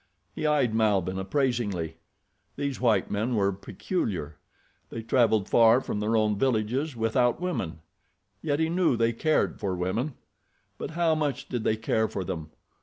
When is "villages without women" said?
6.39-7.81